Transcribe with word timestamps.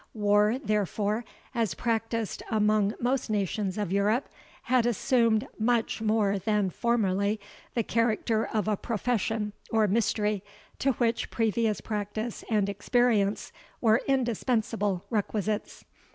War 0.15 0.57
therefore, 0.57 1.23
as 1.53 1.75
practised 1.75 2.41
among 2.49 2.95
most 2.99 3.29
nations 3.29 3.77
of 3.77 3.91
Europe, 3.91 4.29
had 4.63 4.87
assumed 4.87 5.47
much 5.59 6.01
more 6.01 6.39
than 6.39 6.71
formerly 6.71 7.39
the 7.75 7.83
character 7.83 8.43
of 8.43 8.67
a 8.67 8.75
profession 8.75 9.53
or 9.69 9.87
mystery, 9.87 10.43
to 10.79 10.93
which 10.93 11.29
previous 11.29 11.81
practice 11.81 12.43
and 12.49 12.67
experience 12.67 13.51
were 13.79 14.01
indispensable 14.07 15.05
requisites. 15.11 15.85